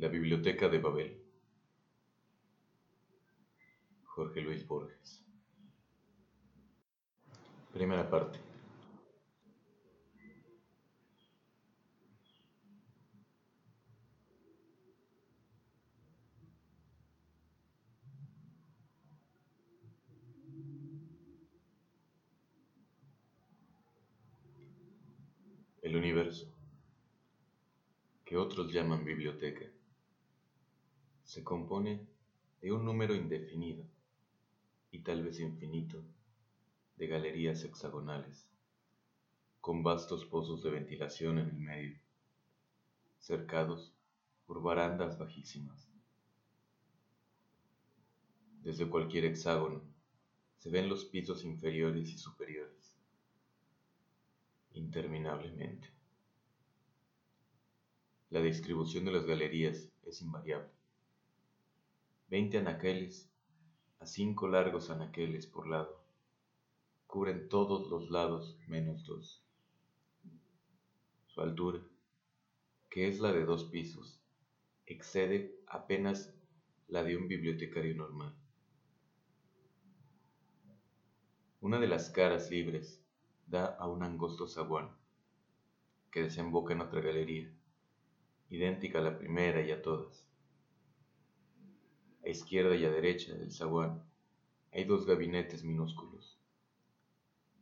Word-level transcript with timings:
La 0.00 0.08
Biblioteca 0.08 0.66
de 0.66 0.78
Babel. 0.78 1.22
Jorge 4.04 4.40
Luis 4.40 4.66
Borges. 4.66 5.22
Primera 7.74 8.08
parte. 8.08 8.38
El 25.82 25.94
universo, 25.94 26.50
que 28.24 28.38
otros 28.38 28.72
llaman 28.72 29.04
biblioteca, 29.04 29.66
se 31.30 31.44
compone 31.44 32.04
de 32.60 32.72
un 32.72 32.84
número 32.84 33.14
indefinido 33.14 33.84
y 34.90 34.98
tal 34.98 35.22
vez 35.22 35.38
infinito 35.38 36.02
de 36.96 37.06
galerías 37.06 37.62
hexagonales, 37.62 38.48
con 39.60 39.84
vastos 39.84 40.24
pozos 40.24 40.60
de 40.64 40.70
ventilación 40.70 41.38
en 41.38 41.50
el 41.50 41.60
medio, 41.60 42.00
cercados 43.20 43.94
por 44.44 44.60
barandas 44.60 45.20
bajísimas. 45.20 45.88
Desde 48.64 48.90
cualquier 48.90 49.26
hexágono 49.26 49.84
se 50.58 50.68
ven 50.68 50.88
los 50.88 51.04
pisos 51.04 51.44
inferiores 51.44 52.08
y 52.08 52.18
superiores, 52.18 52.96
interminablemente. 54.72 55.92
La 58.30 58.42
distribución 58.42 59.04
de 59.04 59.12
las 59.12 59.26
galerías 59.26 59.88
es 60.02 60.22
invariable. 60.22 60.79
Veinte 62.30 62.58
anaqueles 62.58 63.28
a 63.98 64.06
cinco 64.06 64.46
largos 64.46 64.88
anaqueles 64.88 65.48
por 65.48 65.66
lado 65.66 66.00
cubren 67.08 67.48
todos 67.48 67.90
los 67.90 68.08
lados 68.08 68.56
menos 68.68 69.04
dos. 69.04 69.42
Su 71.26 71.40
altura, 71.40 71.80
que 72.88 73.08
es 73.08 73.18
la 73.18 73.32
de 73.32 73.44
dos 73.44 73.64
pisos, 73.64 74.22
excede 74.86 75.60
apenas 75.66 76.32
la 76.86 77.02
de 77.02 77.16
un 77.16 77.26
bibliotecario 77.26 77.96
normal. 77.96 78.32
Una 81.60 81.80
de 81.80 81.88
las 81.88 82.10
caras 82.10 82.48
libres 82.48 83.02
da 83.48 83.74
a 83.74 83.88
un 83.88 84.04
angosto 84.04 84.46
zaguán 84.46 84.96
que 86.12 86.22
desemboca 86.22 86.74
en 86.74 86.82
otra 86.82 87.00
galería, 87.00 87.52
idéntica 88.50 89.00
a 89.00 89.02
la 89.02 89.18
primera 89.18 89.62
y 89.62 89.72
a 89.72 89.82
todas. 89.82 90.29
A 92.24 92.28
izquierda 92.28 92.76
y 92.76 92.84
a 92.84 92.90
derecha 92.90 93.34
del 93.34 93.52
zaguán 93.52 94.02
hay 94.72 94.84
dos 94.84 95.06
gabinetes 95.06 95.64
minúsculos 95.64 96.40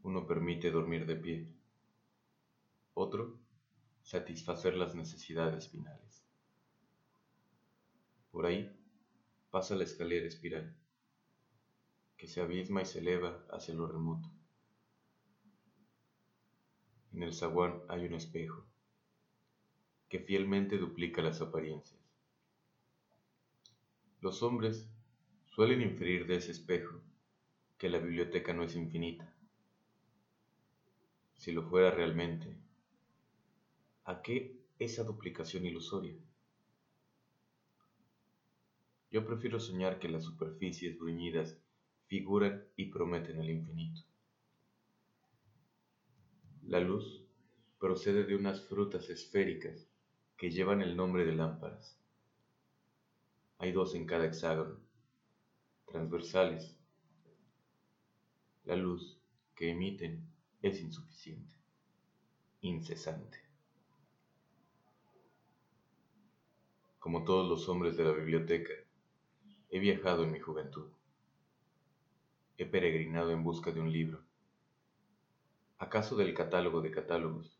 uno 0.02 0.26
permite 0.26 0.70
dormir 0.70 1.06
de 1.06 1.16
pie, 1.16 1.48
otro 2.94 3.38
satisfacer 4.02 4.74
las 4.74 4.94
necesidades 4.94 5.68
finales. 5.68 6.24
Por 8.30 8.46
ahí 8.46 8.74
pasa 9.50 9.74
la 9.74 9.84
escalera 9.84 10.26
espiral, 10.26 10.74
que 12.16 12.26
se 12.26 12.40
abisma 12.40 12.82
y 12.82 12.86
se 12.86 13.00
eleva 13.00 13.44
hacia 13.50 13.74
lo 13.74 13.86
remoto. 13.86 14.30
En 17.12 17.22
el 17.22 17.34
zaguán 17.34 17.82
hay 17.88 18.06
un 18.06 18.14
espejo, 18.14 18.64
que 20.08 20.20
fielmente 20.20 20.78
duplica 20.78 21.20
las 21.22 21.40
apariencias. 21.40 22.00
Los 24.20 24.42
hombres 24.42 24.90
suelen 25.46 25.80
inferir 25.80 26.26
de 26.26 26.36
ese 26.36 26.50
espejo 26.50 27.00
que 27.78 27.88
la 27.88 27.98
biblioteca 27.98 28.52
no 28.52 28.64
es 28.64 28.74
infinita, 28.74 29.32
si 31.36 31.52
lo 31.52 31.62
fuera 31.62 31.92
realmente, 31.92 32.56
¿a 34.04 34.20
qué 34.20 34.58
esa 34.80 35.04
duplicación 35.04 35.66
ilusoria? 35.66 36.16
Yo 39.12 39.24
prefiero 39.24 39.60
soñar 39.60 40.00
que 40.00 40.08
las 40.08 40.24
superficies 40.24 40.98
bruñidas 40.98 41.56
figuran 42.08 42.66
y 42.74 42.86
prometen 42.86 43.40
el 43.40 43.50
infinito. 43.50 44.02
La 46.66 46.80
luz 46.80 47.24
procede 47.78 48.24
de 48.24 48.34
unas 48.34 48.60
frutas 48.66 49.08
esféricas 49.10 49.88
que 50.36 50.50
llevan 50.50 50.82
el 50.82 50.96
nombre 50.96 51.24
de 51.24 51.36
lámparas. 51.36 51.96
Hay 53.60 53.72
dos 53.72 53.96
en 53.96 54.06
cada 54.06 54.24
hexágono, 54.24 54.78
transversales. 55.86 56.76
La 58.64 58.76
luz 58.76 59.18
que 59.56 59.70
emiten 59.70 60.24
es 60.62 60.80
insuficiente, 60.80 61.56
incesante. 62.60 63.38
Como 67.00 67.24
todos 67.24 67.48
los 67.48 67.68
hombres 67.68 67.96
de 67.96 68.04
la 68.04 68.12
biblioteca, 68.12 68.72
he 69.70 69.80
viajado 69.80 70.22
en 70.22 70.30
mi 70.30 70.38
juventud. 70.38 70.92
He 72.58 72.66
peregrinado 72.66 73.32
en 73.32 73.42
busca 73.42 73.72
de 73.72 73.80
un 73.80 73.90
libro. 73.90 74.22
¿Acaso 75.78 76.14
del 76.16 76.32
catálogo 76.32 76.80
de 76.80 76.92
catálogos? 76.92 77.58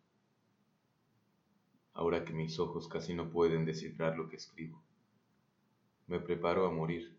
Ahora 1.93 2.25
que 2.25 2.33
mis 2.33 2.61
ojos 2.61 2.87
casi 2.87 3.15
no 3.15 3.31
pueden 3.31 3.65
descifrar 3.65 4.17
lo 4.17 4.29
que 4.29 4.37
escribo, 4.37 4.81
me 6.09 6.19
preparo 6.19 6.67
a 6.67 6.71
morir, 6.71 7.17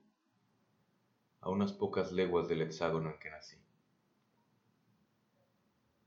a 1.41 1.49
unas 1.49 1.71
pocas 1.71 2.11
leguas 2.11 2.47
del 2.49 2.61
hexágono 2.61 3.09
en 3.11 3.19
que 3.19 3.29
nací 3.29 3.55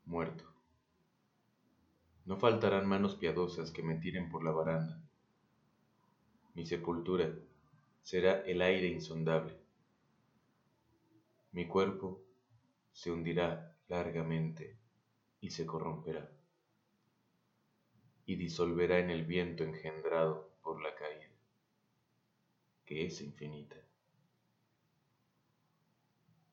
muerto. 0.05 0.45
No 2.27 2.37
faltarán 2.37 2.87
manos 2.87 3.15
piadosas 3.17 3.71
que 3.71 3.83
me 3.83 3.95
tiren 3.95 4.29
por 4.29 4.45
la 4.45 4.51
baranda. 4.51 5.01
Mi 6.55 6.67
sepultura 6.67 7.33
será 8.03 8.43
el 8.43 8.61
aire 8.61 8.89
insondable. 8.89 9.57
Mi 11.53 11.67
cuerpo 11.67 12.21
se 12.93 13.11
hundirá 13.11 13.75
largamente 13.89 14.77
y 15.41 15.51
se 15.51 15.65
corromperá 15.65 16.31
y 18.27 18.37
disolverá 18.37 18.99
en 18.99 19.11
el 19.11 19.25
viento 19.25 19.65
engendrado 19.65 20.51
por 20.63 20.81
la 20.81 20.95
caída, 20.95 21.32
que 22.85 23.07
es 23.07 23.21
infinita. 23.21 23.77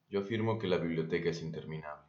Yo 0.09 0.22
afirmo 0.22 0.57
que 0.57 0.67
la 0.67 0.78
biblioteca 0.78 1.29
es 1.29 1.41
interminable. 1.41 2.07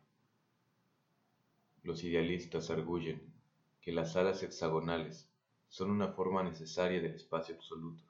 Los 1.82 2.03
idealistas 2.04 2.70
arguyen 2.70 3.32
que 3.81 3.92
las 3.92 4.12
salas 4.12 4.42
hexagonales 4.42 5.28
son 5.69 5.91
una 5.91 6.08
forma 6.08 6.42
necesaria 6.42 7.00
del 7.00 7.14
espacio 7.14 7.54
absoluto, 7.54 8.03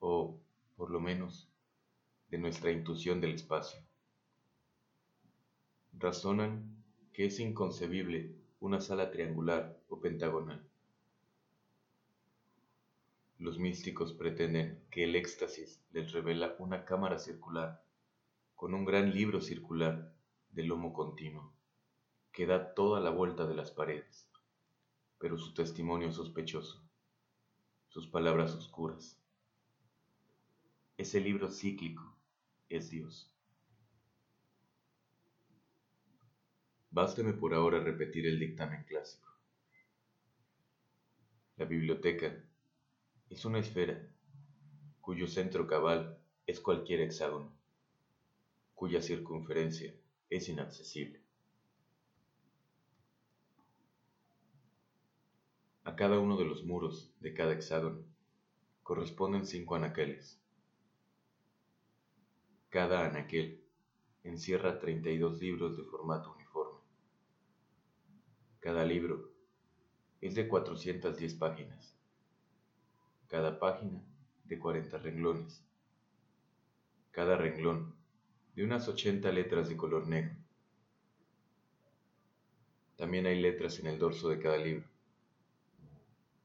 o, 0.00 0.38
por 0.76 0.90
lo 0.90 1.00
menos, 1.00 1.48
de 2.30 2.38
nuestra 2.38 2.70
intuición 2.70 3.20
del 3.20 3.34
espacio. 3.34 3.80
Razonan 5.94 6.84
que 7.12 7.26
es 7.26 7.40
inconcebible 7.40 8.36
una 8.60 8.80
sala 8.80 9.10
triangular 9.10 9.80
o 9.88 10.00
pentagonal. 10.00 10.67
Los 13.38 13.56
místicos 13.60 14.12
pretenden 14.14 14.84
que 14.90 15.04
el 15.04 15.14
éxtasis 15.14 15.80
les 15.92 16.10
revela 16.10 16.56
una 16.58 16.84
cámara 16.84 17.20
circular 17.20 17.84
con 18.56 18.74
un 18.74 18.84
gran 18.84 19.14
libro 19.14 19.40
circular 19.40 20.12
de 20.50 20.64
lomo 20.64 20.92
continuo 20.92 21.52
que 22.32 22.46
da 22.46 22.74
toda 22.74 22.98
la 23.00 23.10
vuelta 23.10 23.46
de 23.46 23.54
las 23.54 23.70
paredes, 23.70 24.28
pero 25.18 25.38
su 25.38 25.54
testimonio 25.54 26.10
sospechoso, 26.10 26.82
sus 27.88 28.08
palabras 28.08 28.54
oscuras. 28.54 29.20
Ese 30.96 31.20
libro 31.20 31.48
cíclico 31.48 32.16
es 32.68 32.90
Dios. 32.90 33.32
Básteme 36.90 37.34
por 37.34 37.54
ahora 37.54 37.78
repetir 37.78 38.26
el 38.26 38.40
dictamen 38.40 38.82
clásico. 38.82 39.32
La 41.56 41.66
biblioteca 41.66 42.44
es 43.30 43.44
una 43.44 43.58
esfera 43.58 44.08
cuyo 45.00 45.26
centro 45.26 45.66
cabal 45.66 46.18
es 46.46 46.60
cualquier 46.60 47.00
hexágono, 47.00 47.52
cuya 48.74 49.02
circunferencia 49.02 49.94
es 50.30 50.48
inaccesible. 50.48 51.20
A 55.84 55.96
cada 55.96 56.18
uno 56.18 56.36
de 56.36 56.44
los 56.44 56.64
muros 56.64 57.12
de 57.20 57.34
cada 57.34 57.52
hexágono 57.52 58.04
corresponden 58.82 59.46
cinco 59.46 59.74
anaqueles. 59.74 60.40
Cada 62.70 63.06
anaquel 63.06 63.62
encierra 64.24 64.78
32 64.78 65.40
libros 65.40 65.76
de 65.76 65.84
formato 65.84 66.34
uniforme. 66.34 66.80
Cada 68.60 68.84
libro 68.84 69.30
es 70.20 70.34
de 70.34 70.48
410 70.48 71.34
páginas. 71.34 71.97
Cada 73.28 73.58
página 73.58 74.02
de 74.44 74.58
40 74.58 74.98
renglones, 74.98 75.62
cada 77.10 77.36
renglón 77.36 77.94
de 78.54 78.64
unas 78.64 78.88
80 78.88 79.30
letras 79.32 79.68
de 79.68 79.76
color 79.76 80.08
negro. 80.08 80.34
También 82.96 83.26
hay 83.26 83.40
letras 83.40 83.78
en 83.78 83.86
el 83.86 83.98
dorso 83.98 84.28
de 84.28 84.40
cada 84.40 84.56
libro. 84.56 84.84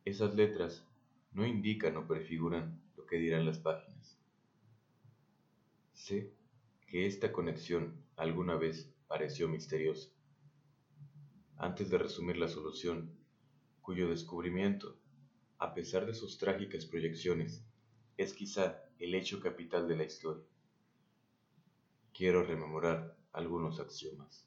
Esas 0.06 0.36
letras 0.36 0.86
no 1.32 1.48
indican 1.48 1.98
o 1.98 2.06
prefiguran 2.06 2.80
lo 2.96 3.06
que 3.06 3.18
dirán 3.18 3.46
las 3.46 3.58
páginas. 3.58 4.20
Sé 5.94 6.32
que 6.86 7.08
esta 7.08 7.32
conexión 7.32 7.96
alguna 8.18 8.56
vez 8.56 8.94
pareció 9.08 9.48
misteriosa. 9.48 10.10
Antes 11.58 11.90
de 11.90 11.98
resumir 11.98 12.38
la 12.38 12.50
solución, 12.50 13.10
cuyo 13.82 14.10
descubrimiento, 14.10 14.96
a 15.63 15.74
pesar 15.74 16.06
de 16.06 16.13
sus 16.13 16.38
trágicas 16.38 16.86
proyecciones, 16.86 17.65
es 18.18 18.33
quizá 18.33 18.83
el 19.00 19.15
hecho 19.15 19.39
capital 19.39 19.88
de 19.88 19.95
la 19.95 20.04
historia. 20.04 20.44
Quiero 22.13 22.44
rememorar 22.44 23.15
algunos 23.31 23.80
axiomas. 23.80 24.45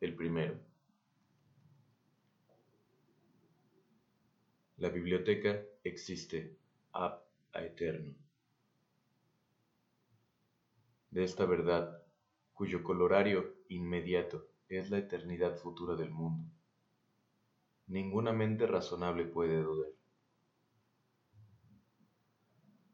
El 0.00 0.14
primero. 0.14 0.58
La 4.78 4.88
biblioteca 4.88 5.62
existe 5.84 6.56
a 6.94 7.22
eterno. 7.52 8.14
De 11.10 11.24
esta 11.24 11.44
verdad, 11.44 12.02
cuyo 12.54 12.82
colorario 12.82 13.54
inmediato 13.68 14.48
es 14.70 14.88
la 14.88 14.96
eternidad 14.96 15.58
futura 15.58 15.94
del 15.94 16.10
mundo, 16.10 16.50
ninguna 17.88 18.32
mente 18.32 18.66
razonable 18.66 19.24
puede 19.24 19.62
dudar. 19.62 19.90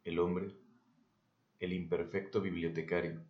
El 0.04 0.20
hombre, 0.20 0.54
el 1.58 1.72
imperfecto 1.72 2.40
bibliotecario, 2.40 3.24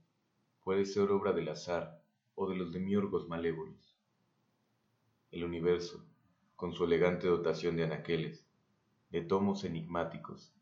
puede 0.62 0.84
ser 0.84 1.10
obra 1.10 1.32
del 1.32 1.48
azar 1.48 2.02
o 2.34 2.48
de 2.50 2.56
los 2.56 2.70
demiurgos 2.70 3.28
malévolos. 3.28 3.96
El 5.30 5.44
universo, 5.44 6.04
con 6.54 6.74
su 6.74 6.84
elegante 6.84 7.28
dotación 7.28 7.76
de 7.76 7.84
anaqueles, 7.84 8.46
de 9.08 9.22
tomos 9.22 9.64
enigmáticos, 9.64 10.52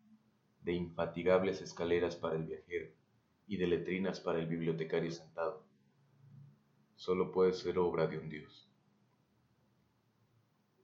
de 0.63 0.73
infatigables 0.73 1.63
escaleras 1.63 2.15
para 2.15 2.37
el 2.37 2.45
viajero 2.45 2.93
y 3.49 3.57
de 3.57 3.67
letrinas 3.67 4.21
para 4.21 4.39
el 4.39 4.47
bibliotecario 4.47 5.11
sentado. 5.11 5.65
Solo 6.95 7.33
puede 7.33 7.55
ser 7.55 7.79
obra 7.79 8.07
de 8.07 8.19
un 8.19 8.29
Dios. 8.29 8.62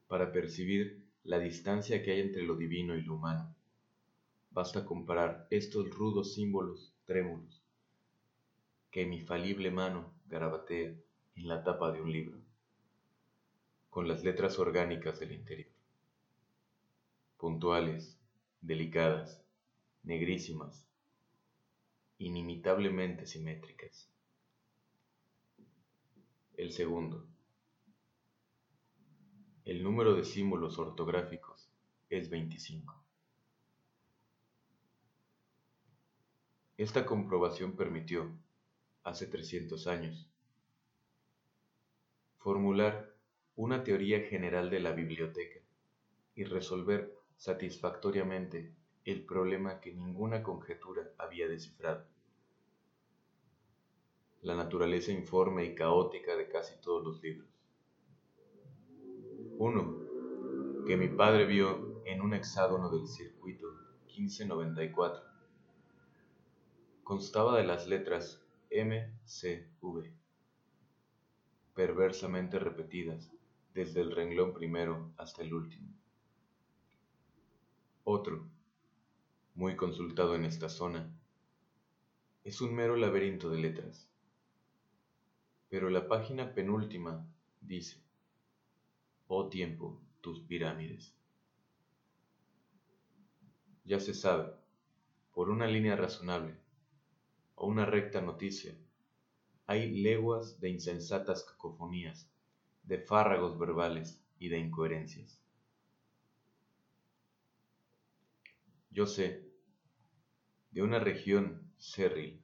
Para 0.08 0.32
percibir 0.32 1.06
la 1.22 1.38
distancia 1.38 2.02
que 2.02 2.12
hay 2.12 2.20
entre 2.20 2.42
lo 2.42 2.56
divino 2.56 2.96
y 2.96 3.02
lo 3.02 3.14
humano, 3.14 3.54
basta 4.50 4.84
comparar 4.84 5.46
estos 5.50 5.88
rudos 5.90 6.34
símbolos 6.34 6.92
trémulos 7.04 7.62
que 8.90 9.06
mi 9.06 9.20
falible 9.20 9.70
mano 9.70 10.12
garabatea 10.26 10.94
en 11.36 11.48
la 11.48 11.62
tapa 11.62 11.92
de 11.92 12.00
un 12.00 12.10
libro, 12.10 12.38
con 13.90 14.08
las 14.08 14.24
letras 14.24 14.58
orgánicas 14.58 15.20
del 15.20 15.32
interior 15.32 15.78
puntuales, 17.38 18.18
delicadas, 18.60 19.40
negrísimas, 20.02 20.84
inimitablemente 22.18 23.26
simétricas. 23.26 24.10
El 26.56 26.72
segundo. 26.72 27.27
El 29.68 29.82
número 29.82 30.14
de 30.14 30.24
símbolos 30.24 30.78
ortográficos 30.78 31.68
es 32.08 32.30
25. 32.30 33.04
Esta 36.78 37.04
comprobación 37.04 37.76
permitió, 37.76 38.32
hace 39.02 39.26
300 39.26 39.86
años, 39.86 40.30
formular 42.38 43.14
una 43.56 43.84
teoría 43.84 44.22
general 44.22 44.70
de 44.70 44.80
la 44.80 44.92
biblioteca 44.92 45.60
y 46.34 46.44
resolver 46.44 47.14
satisfactoriamente 47.36 48.72
el 49.04 49.26
problema 49.26 49.82
que 49.82 49.92
ninguna 49.92 50.42
conjetura 50.42 51.12
había 51.18 51.46
descifrado. 51.46 52.06
La 54.40 54.54
naturaleza 54.54 55.12
informe 55.12 55.66
y 55.66 55.74
caótica 55.74 56.36
de 56.36 56.48
casi 56.48 56.80
todos 56.80 57.04
los 57.04 57.22
libros. 57.22 57.57
Uno, 59.60 60.84
que 60.86 60.96
mi 60.96 61.08
padre 61.08 61.44
vio 61.44 62.04
en 62.04 62.22
un 62.22 62.32
hexágono 62.32 62.90
del 62.90 63.08
circuito 63.08 63.66
1594, 64.06 65.20
constaba 67.02 67.58
de 67.58 67.64
las 67.64 67.88
letras 67.88 68.40
M, 68.70 69.12
C, 69.24 69.68
V, 69.80 70.14
perversamente 71.74 72.60
repetidas 72.60 73.32
desde 73.74 74.00
el 74.00 74.12
renglón 74.12 74.54
primero 74.54 75.12
hasta 75.16 75.42
el 75.42 75.52
último. 75.52 75.92
Otro, 78.04 78.46
muy 79.56 79.74
consultado 79.74 80.36
en 80.36 80.44
esta 80.44 80.68
zona, 80.68 81.12
es 82.44 82.60
un 82.60 82.76
mero 82.76 82.94
laberinto 82.94 83.50
de 83.50 83.58
letras. 83.58 84.08
Pero 85.68 85.90
la 85.90 86.06
página 86.06 86.54
penúltima 86.54 87.26
dice, 87.60 88.07
oh 89.28 89.48
tiempo, 89.48 90.00
tus 90.22 90.40
pirámides. 90.40 91.14
Ya 93.84 94.00
se 94.00 94.14
sabe, 94.14 94.52
por 95.32 95.50
una 95.50 95.66
línea 95.66 95.96
razonable 95.96 96.56
o 97.54 97.66
una 97.66 97.84
recta 97.84 98.22
noticia, 98.22 98.74
hay 99.66 99.90
leguas 99.90 100.60
de 100.60 100.70
insensatas 100.70 101.44
cacofonías, 101.44 102.30
de 102.84 102.98
fárragos 102.98 103.58
verbales 103.58 104.24
y 104.38 104.48
de 104.48 104.58
incoherencias. 104.58 105.38
Yo 108.90 109.06
sé 109.06 109.46
de 110.70 110.82
una 110.82 111.00
región 111.00 111.70
cerril, 111.76 112.42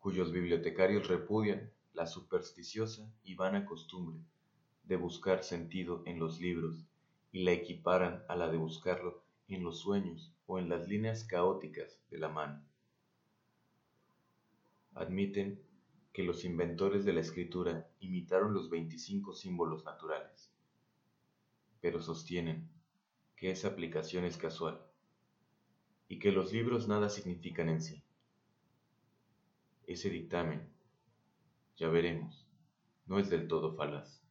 cuyos 0.00 0.32
bibliotecarios 0.32 1.06
repudian 1.06 1.72
la 1.92 2.06
supersticiosa 2.06 3.08
y 3.22 3.36
vana 3.36 3.64
costumbre 3.64 4.20
de 4.86 4.96
buscar 4.96 5.42
sentido 5.42 6.02
en 6.06 6.18
los 6.18 6.40
libros 6.40 6.86
y 7.32 7.42
la 7.42 7.52
equiparan 7.52 8.24
a 8.28 8.36
la 8.36 8.48
de 8.48 8.56
buscarlo 8.56 9.22
en 9.48 9.62
los 9.62 9.80
sueños 9.80 10.32
o 10.46 10.58
en 10.58 10.68
las 10.68 10.88
líneas 10.88 11.24
caóticas 11.24 12.00
de 12.10 12.18
la 12.18 12.28
mano. 12.28 12.62
Admiten 14.94 15.60
que 16.12 16.22
los 16.22 16.44
inventores 16.44 17.04
de 17.04 17.12
la 17.12 17.20
escritura 17.20 17.88
imitaron 18.00 18.54
los 18.54 18.70
25 18.70 19.34
símbolos 19.34 19.84
naturales, 19.84 20.50
pero 21.80 22.00
sostienen 22.00 22.70
que 23.36 23.50
esa 23.50 23.68
aplicación 23.68 24.24
es 24.24 24.38
casual 24.38 24.80
y 26.08 26.18
que 26.18 26.32
los 26.32 26.52
libros 26.52 26.88
nada 26.88 27.10
significan 27.10 27.68
en 27.68 27.82
sí. 27.82 28.02
Ese 29.86 30.08
dictamen, 30.08 30.66
ya 31.76 31.88
veremos, 31.88 32.46
no 33.06 33.18
es 33.18 33.28
del 33.28 33.46
todo 33.46 33.76
falaz. 33.76 34.25